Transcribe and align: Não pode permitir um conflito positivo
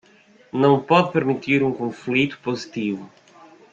Não 0.51 0.81
pode 0.81 1.11
permitir 1.13 1.61
um 1.61 1.71
conflito 1.71 2.39
positivo 2.39 3.07